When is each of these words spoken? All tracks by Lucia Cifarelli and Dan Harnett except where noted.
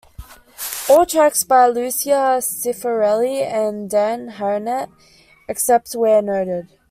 All 0.89 1.05
tracks 1.05 1.43
by 1.43 1.67
Lucia 1.67 2.39
Cifarelli 2.41 3.45
and 3.45 3.87
Dan 3.87 4.29
Harnett 4.31 4.89
except 5.47 5.93
where 5.93 6.23
noted. 6.23 6.69